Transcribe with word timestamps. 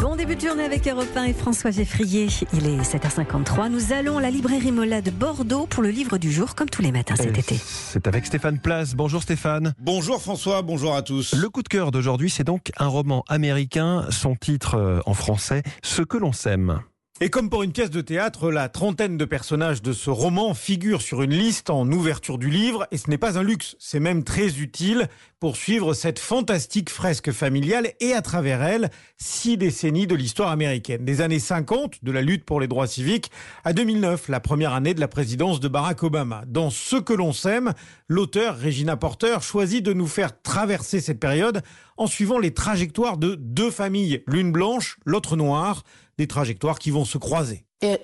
Bon 0.00 0.16
début 0.16 0.36
de 0.36 0.40
journée 0.40 0.64
avec 0.64 0.86
Europe 0.88 1.08
1 1.14 1.24
et 1.24 1.32
François 1.32 1.70
Geffrier. 1.70 2.28
Il 2.52 2.66
est 2.66 2.80
7h53. 2.80 3.68
Nous 3.70 3.92
allons 3.92 4.18
à 4.18 4.20
la 4.20 4.30
librairie 4.30 4.72
Mola 4.72 5.00
de 5.00 5.10
Bordeaux 5.10 5.66
pour 5.66 5.82
le 5.82 5.90
livre 5.90 6.18
du 6.18 6.30
jour, 6.30 6.54
comme 6.54 6.68
tous 6.68 6.82
les 6.82 6.92
matins 6.92 7.16
cet 7.16 7.36
Et 7.36 7.40
été. 7.40 7.56
C'est 7.62 8.06
avec 8.06 8.26
Stéphane 8.26 8.58
Place. 8.58 8.94
Bonjour 8.94 9.22
Stéphane. 9.22 9.74
Bonjour 9.80 10.20
François, 10.20 10.62
bonjour 10.62 10.94
à 10.94 11.02
tous. 11.02 11.34
Le 11.34 11.48
coup 11.48 11.62
de 11.62 11.68
cœur 11.68 11.92
d'aujourd'hui, 11.92 12.30
c'est 12.30 12.44
donc 12.44 12.72
un 12.78 12.88
roman 12.88 13.24
américain, 13.28 14.06
son 14.10 14.34
titre 14.34 14.74
euh, 14.74 15.00
en 15.06 15.14
français, 15.14 15.62
Ce 15.82 16.02
que 16.02 16.16
l'on 16.16 16.32
sème. 16.32 16.80
Et 17.22 17.30
comme 17.30 17.48
pour 17.48 17.62
une 17.62 17.72
pièce 17.72 17.88
de 17.88 18.02
théâtre, 18.02 18.50
la 18.50 18.68
trentaine 18.68 19.16
de 19.16 19.24
personnages 19.24 19.80
de 19.80 19.94
ce 19.94 20.10
roman 20.10 20.52
figurent 20.52 21.00
sur 21.00 21.22
une 21.22 21.32
liste 21.32 21.70
en 21.70 21.90
ouverture 21.90 22.36
du 22.36 22.50
livre, 22.50 22.86
et 22.90 22.98
ce 22.98 23.08
n'est 23.08 23.16
pas 23.16 23.38
un 23.38 23.42
luxe, 23.42 23.74
c'est 23.78 24.00
même 24.00 24.22
très 24.22 24.58
utile 24.58 25.08
pour 25.40 25.56
suivre 25.56 25.94
cette 25.94 26.18
fantastique 26.18 26.90
fresque 26.90 27.32
familiale 27.32 27.92
et 28.00 28.12
à 28.12 28.20
travers 28.20 28.62
elle, 28.62 28.90
six 29.16 29.56
décennies 29.56 30.06
de 30.06 30.14
l'histoire 30.14 30.50
américaine. 30.50 31.06
Des 31.06 31.22
années 31.22 31.38
50, 31.38 32.04
de 32.04 32.12
la 32.12 32.20
lutte 32.20 32.44
pour 32.44 32.60
les 32.60 32.68
droits 32.68 32.86
civiques, 32.86 33.30
à 33.64 33.72
2009, 33.72 34.28
la 34.28 34.40
première 34.40 34.74
année 34.74 34.92
de 34.92 35.00
la 35.00 35.08
présidence 35.08 35.58
de 35.58 35.68
Barack 35.68 36.02
Obama. 36.02 36.44
Dans 36.46 36.68
Ce 36.68 36.96
que 36.96 37.14
l'on 37.14 37.32
sème, 37.32 37.72
l'auteur 38.08 38.60
Regina 38.60 38.98
Porter 38.98 39.38
choisit 39.40 39.82
de 39.82 39.94
nous 39.94 40.06
faire 40.06 40.42
traverser 40.42 41.00
cette 41.00 41.20
période 41.20 41.62
en 41.96 42.06
suivant 42.06 42.38
les 42.38 42.52
trajectoires 42.52 43.16
de 43.16 43.36
deux 43.36 43.70
familles, 43.70 44.22
l'une 44.26 44.52
blanche, 44.52 44.98
l'autre 45.06 45.34
noire, 45.36 45.82
des 46.18 46.26
trajectoires 46.26 46.78
qui 46.78 46.90
vont 46.90 47.04
se 47.04 47.18
croiser. 47.18 47.66
On 47.82 47.98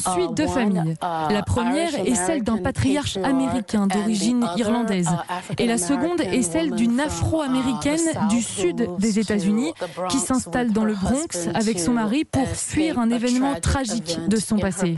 suit 0.00 0.26
deux 0.32 0.48
familles. 0.48 0.96
La 1.00 1.42
première 1.46 1.94
est 1.94 2.16
celle 2.16 2.42
d'un 2.42 2.56
patriarche 2.56 3.18
américain 3.18 3.86
d'origine 3.86 4.44
irlandaise. 4.56 5.08
Et 5.56 5.66
la 5.66 5.78
seconde 5.78 6.22
est 6.22 6.42
celle 6.42 6.72
d'une 6.72 6.98
afro-américaine 6.98 8.00
du 8.30 8.42
sud 8.42 8.88
des 8.98 9.20
États-Unis 9.20 9.72
qui 10.08 10.18
s'installe 10.18 10.72
dans 10.72 10.84
le 10.84 10.94
Bronx 10.94 11.48
avec 11.54 11.78
son 11.78 11.92
mari 11.92 12.24
pour 12.24 12.48
fuir 12.48 12.98
un 12.98 13.10
événement 13.10 13.54
tragique 13.60 14.18
de 14.26 14.36
son 14.38 14.58
passé. 14.58 14.96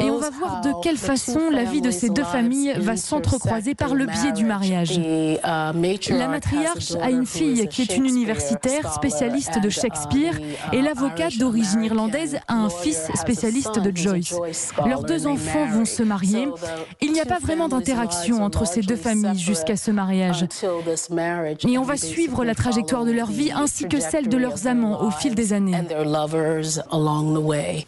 Et 0.00 0.10
on 0.10 0.18
va 0.18 0.30
voir 0.30 0.62
de 0.62 0.72
quelle 0.82 0.96
façon 0.96 1.48
la 1.50 1.62
vie 1.62 1.80
de 1.80 1.92
ces 1.92 2.10
deux 2.10 2.24
familles 2.24 2.74
va 2.76 2.96
s'entrecroiser 2.96 3.76
par 3.76 3.94
le 3.94 4.06
biais 4.06 4.32
du 4.32 4.44
mariage. 4.44 4.98
La 4.98 6.28
matriarche 6.28 6.96
a 7.00 7.10
une 7.10 7.26
fille 7.26 7.68
qui 7.68 7.82
est 7.82 7.96
une 7.96 8.06
universitaire 8.06 8.92
spécialiste 8.92 9.60
de 9.60 9.68
Shakespeare 9.68 10.40
et 10.72 10.82
l'avocate 10.82 11.35
d'origine 11.38 11.84
irlandaise 11.84 12.38
a 12.48 12.54
un 12.54 12.70
fils 12.70 13.08
spécialiste 13.14 13.78
de 13.78 13.96
Joyce. 13.96 14.34
Leurs 14.86 15.04
deux 15.04 15.26
enfants 15.26 15.66
vont 15.66 15.84
se 15.84 16.02
marier. 16.02 16.48
Il 17.00 17.12
n'y 17.12 17.20
a 17.20 17.24
pas 17.24 17.38
vraiment 17.38 17.68
d'interaction 17.68 18.42
entre 18.42 18.66
ces 18.66 18.80
deux 18.80 18.96
familles 18.96 19.38
jusqu'à 19.38 19.76
ce 19.76 19.90
mariage. 19.90 20.46
Et 21.68 21.78
on 21.78 21.82
va 21.82 21.96
suivre 21.96 22.44
la 22.44 22.54
trajectoire 22.54 23.04
de 23.04 23.12
leur 23.12 23.30
vie 23.30 23.50
ainsi 23.52 23.88
que 23.88 24.00
celle 24.00 24.28
de 24.28 24.36
leurs 24.36 24.66
amants 24.66 25.02
au 25.02 25.10
fil 25.10 25.34
des 25.34 25.52
années. 25.52 25.76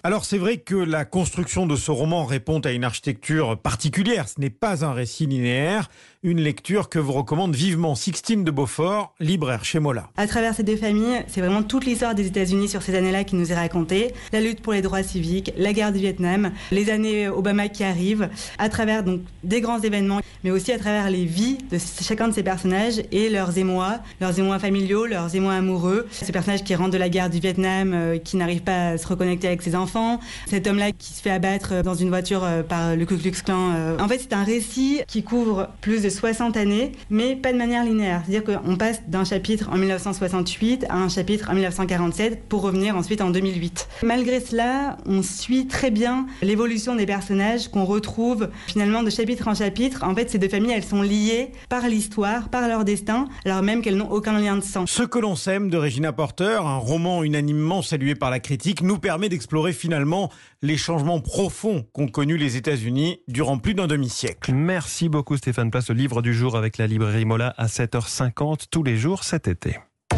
Alors 0.02 0.24
c'est 0.24 0.38
vrai 0.38 0.56
que 0.58 0.74
la 0.74 1.04
construction 1.04 1.66
de 1.66 1.76
ce 1.76 1.90
roman 1.90 2.24
répond 2.24 2.60
à 2.60 2.70
une 2.70 2.84
architecture 2.84 3.58
particulière. 3.58 4.28
Ce 4.28 4.40
n'est 4.40 4.50
pas 4.50 4.84
un 4.84 4.92
récit 4.92 5.26
linéaire, 5.26 5.88
une 6.22 6.40
lecture 6.40 6.88
que 6.88 6.98
vous 6.98 7.12
recommande 7.12 7.54
vivement 7.54 7.94
Sixtine 7.94 8.44
de 8.44 8.50
Beaufort, 8.50 9.14
libraire 9.20 9.64
chez 9.64 9.78
Mola. 9.78 10.10
À 10.16 10.26
travers 10.26 10.54
ces 10.54 10.62
deux 10.62 10.76
familles, 10.76 11.24
c'est 11.28 11.40
vraiment 11.40 11.62
toute 11.62 11.84
l'histoire 11.84 12.14
des 12.14 12.26
États-Unis 12.26 12.68
sur 12.68 12.82
ces 12.82 12.94
années-là 12.94 13.24
qui 13.24 13.36
nous 13.38 13.52
est 13.52 13.56
racontée. 13.56 14.12
La 14.32 14.40
lutte 14.40 14.60
pour 14.60 14.72
les 14.72 14.82
droits 14.82 15.02
civiques, 15.02 15.52
la 15.56 15.72
guerre 15.72 15.92
du 15.92 15.98
Vietnam, 15.98 16.52
les 16.70 16.90
années 16.90 17.28
Obama 17.28 17.68
qui 17.68 17.84
arrivent, 17.84 18.28
à 18.58 18.68
travers 18.68 19.02
donc 19.04 19.20
des 19.44 19.60
grands 19.60 19.80
événements, 19.80 20.20
mais 20.44 20.50
aussi 20.50 20.72
à 20.72 20.78
travers 20.78 21.10
les 21.10 21.24
vies 21.24 21.58
de 21.70 21.78
chacun 22.02 22.28
de 22.28 22.34
ces 22.34 22.42
personnages 22.42 23.02
et 23.12 23.28
leurs 23.28 23.56
émois, 23.58 23.98
leurs 24.20 24.38
émois 24.38 24.58
familiaux, 24.58 25.06
leurs 25.06 25.34
émois 25.34 25.54
amoureux. 25.54 26.06
Ces 26.10 26.32
personnages 26.32 26.64
qui 26.64 26.74
rentrent 26.74 26.90
de 26.90 26.98
la 26.98 27.08
guerre 27.08 27.30
du 27.30 27.38
Vietnam, 27.38 27.92
euh, 27.94 28.18
qui 28.18 28.36
n'arrivent 28.36 28.62
pas 28.62 28.90
à 28.90 28.98
se 28.98 29.06
reconnecter 29.06 29.46
avec 29.46 29.62
ses 29.62 29.74
enfants. 29.74 30.20
Cet 30.46 30.66
homme-là 30.66 30.92
qui 30.92 31.12
se 31.12 31.22
fait 31.22 31.30
abattre 31.30 31.82
dans 31.82 31.94
une 31.94 32.08
voiture 32.08 32.44
euh, 32.44 32.62
par 32.62 32.96
le 32.96 33.04
Ku 33.04 33.16
Klux 33.16 33.32
Klan. 33.44 33.72
euh. 33.74 33.98
En 33.98 34.08
fait, 34.08 34.18
c'est 34.18 34.32
un 34.32 34.44
récit 34.44 35.00
qui 35.06 35.22
couvre 35.22 35.68
plus 35.80 36.02
de 36.02 36.08
60 36.08 36.56
années, 36.56 36.92
mais 37.10 37.36
pas 37.36 37.52
de 37.52 37.58
manière 37.58 37.84
linéaire. 37.84 38.22
C'est-à-dire 38.26 38.60
qu'on 38.60 38.76
passe 38.76 39.02
d'un 39.06 39.24
chapitre 39.24 39.68
en 39.72 39.76
1968 39.76 40.86
à 40.88 40.96
un 40.96 41.08
chapitre 41.08 41.48
en 41.50 41.54
1947 41.54 42.44
pour 42.48 42.62
revenir 42.62 42.96
ensuite 42.96 43.20
en 43.28 43.30
2008. 43.30 43.88
Malgré 44.02 44.40
cela, 44.40 44.96
on 45.04 45.22
suit 45.22 45.66
très 45.66 45.90
bien 45.90 46.26
l'évolution 46.40 46.94
des 46.94 47.04
personnages 47.04 47.68
qu'on 47.68 47.84
retrouve 47.84 48.48
finalement 48.66 49.02
de 49.02 49.10
chapitre 49.10 49.48
en 49.48 49.54
chapitre. 49.54 50.02
En 50.02 50.14
fait, 50.14 50.30
ces 50.30 50.38
deux 50.38 50.48
familles, 50.48 50.72
elles 50.72 50.84
sont 50.84 51.02
liées 51.02 51.52
par 51.68 51.86
l'histoire, 51.88 52.48
par 52.48 52.66
leur 52.68 52.84
destin, 52.84 53.26
alors 53.44 53.62
même 53.62 53.82
qu'elles 53.82 53.96
n'ont 53.96 54.10
aucun 54.10 54.38
lien 54.38 54.56
de 54.56 54.62
sang. 54.62 54.86
Ce 54.86 55.02
que 55.02 55.18
l'on 55.18 55.36
sème 55.36 55.68
de 55.68 55.76
Regina 55.76 56.12
Porter, 56.12 56.60
un 56.64 56.78
roman 56.78 57.22
unanimement 57.22 57.82
salué 57.82 58.14
par 58.14 58.30
la 58.30 58.40
critique, 58.40 58.80
nous 58.80 58.98
permet 58.98 59.28
d'explorer 59.28 59.74
finalement 59.74 60.30
les 60.62 60.78
changements 60.78 61.20
profonds 61.20 61.84
qu'ont 61.92 62.08
connus 62.08 62.38
les 62.38 62.56
États-Unis 62.56 63.20
durant 63.28 63.58
plus 63.58 63.74
d'un 63.74 63.86
demi-siècle. 63.86 64.52
Merci 64.54 65.10
beaucoup 65.10 65.36
Stéphane 65.36 65.70
Place, 65.70 65.90
le 65.90 65.96
livre 65.96 66.22
du 66.22 66.32
jour 66.32 66.56
avec 66.56 66.78
la 66.78 66.86
librairie 66.86 67.26
Mola 67.26 67.54
à 67.58 67.66
7h50 67.66 68.64
tous 68.70 68.82
les 68.82 68.96
jours 68.96 69.22
cet 69.22 69.48
été. 69.48 69.76